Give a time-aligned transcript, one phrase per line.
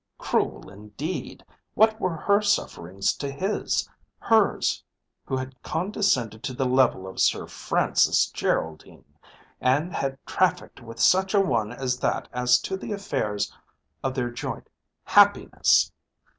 [0.17, 1.45] Cruel indeed!
[1.75, 4.83] What were her sufferings to his, hers,
[5.27, 9.05] who had condescended to the level of Sir Francis Geraldine,
[9.59, 13.53] and had trafficked with such a one as that as to the affairs
[14.03, 14.69] of their joint
[15.03, 15.91] happiness!